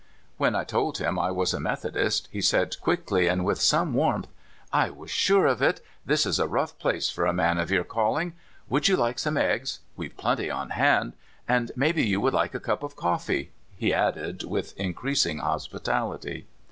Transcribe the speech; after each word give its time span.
When 0.37 0.55
I 0.55 0.63
told 0.63 0.97
him 0.97 1.19
I 1.19 1.29
was 1.29 1.53
a 1.53 1.59
Methodist, 1.59 2.27
he 2.31 2.41
said 2.41 2.81
quickly 2.81 3.27
and 3.27 3.45
with 3.45 3.61
some 3.61 3.93
warmth:" 3.93 4.29
I 4.83 4.89
was 4.89 5.11
sure 5.11 5.45
of 5.45 5.61
it. 5.61 5.79
This 6.07 6.25
is 6.25 6.39
a 6.39 6.47
rough 6.47 6.79
place 6.79 7.11
for 7.11 7.27
a 7.27 7.33
man 7.33 7.59
of 7.59 7.69
your 7.69 7.83
calhng. 7.83 8.31
Would 8.67 8.87
you 8.87 8.97
like 8.97 9.19
some 9.19 9.37
eggs? 9.37 9.81
we've 9.95 10.17
plenty 10.17 10.49
on 10.49 10.71
hand. 10.71 11.13
And 11.47 11.71
maybe 11.75 12.01
you 12.03 12.19
would 12.19 12.33
like 12.33 12.55
a 12.55 12.59
cup 12.59 12.81
of 12.81 12.95
coffee," 12.95 13.51
he 13.75 13.93
added, 13.93 14.41
with 14.43 14.75
increasing 14.75 15.37
hospitality. 15.37 16.47